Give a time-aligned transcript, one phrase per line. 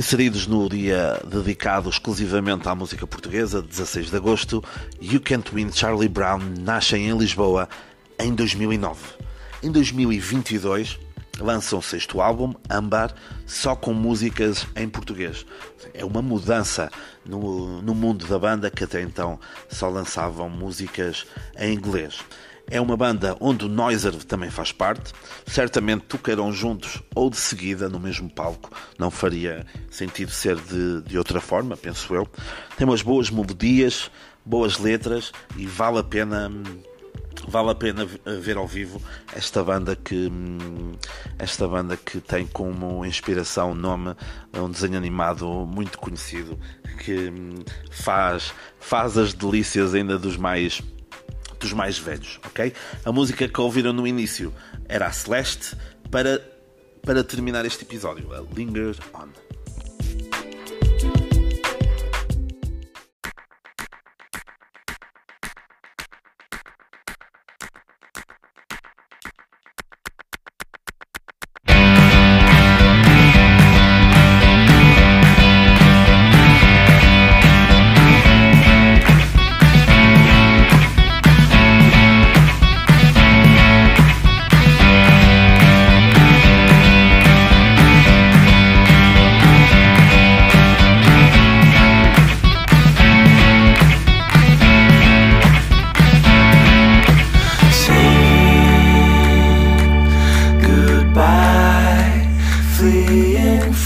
[0.00, 4.64] Inseridos no dia dedicado exclusivamente à música portuguesa, 16 de agosto,
[4.98, 7.68] You Can't Win Charlie Brown nascem em Lisboa
[8.18, 8.98] em 2009.
[9.62, 10.98] Em 2022
[11.38, 13.14] lançam o sexto álbum, Ambar,
[13.44, 15.44] só com músicas em português.
[15.92, 16.90] É uma mudança
[17.22, 19.38] no, no mundo da banda que até então
[19.68, 21.26] só lançavam músicas
[21.58, 22.20] em inglês.
[22.70, 25.12] É uma banda onde o Noiser também faz parte.
[25.44, 28.70] Certamente tocarão juntos ou de seguida no mesmo palco.
[28.96, 32.28] Não faria sentido ser de, de outra forma, penso eu.
[32.78, 34.08] Tem umas boas melodias,
[34.44, 36.50] boas letras e vale a pena
[37.48, 38.06] vale a pena
[38.40, 39.00] ver ao vivo
[39.34, 40.92] esta banda que hum,
[41.38, 44.14] esta banda que tem como inspiração nome
[44.54, 46.58] um desenho animado muito conhecido
[46.98, 50.82] que hum, faz faz as delícias ainda dos mais
[51.60, 52.72] dos mais velhos, ok?
[53.04, 54.52] A música que ouviram no início
[54.88, 55.76] era a Celeste
[56.10, 56.40] para
[57.02, 59.28] para terminar este episódio, a Linger On.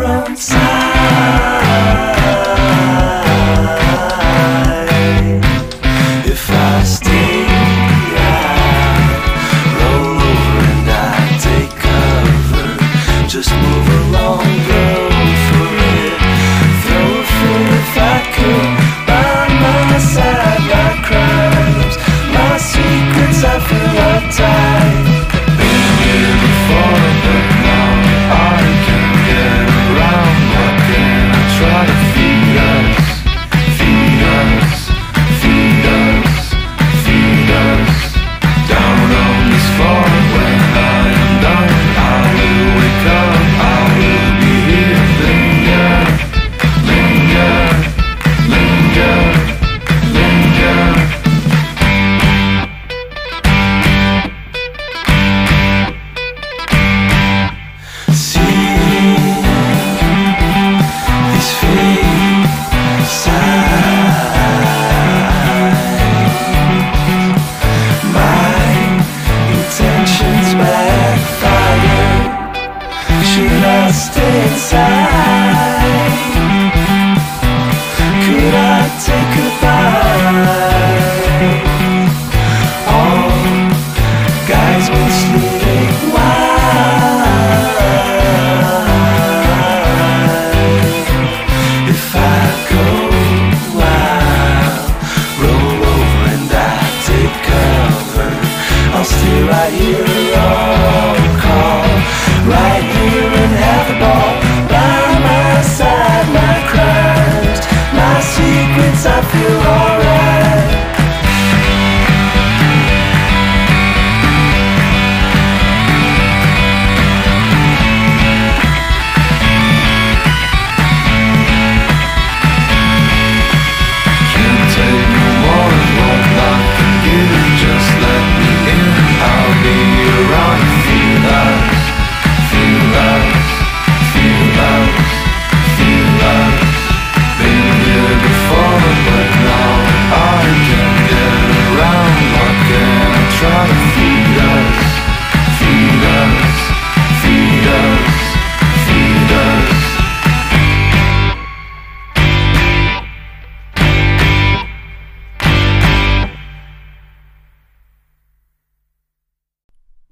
[0.00, 0.56] From sight.
[6.24, 7.44] If I stay.
[8.16, 8.40] I
[9.76, 12.68] roll over and I take cover.
[13.28, 15.19] Just move along, girl.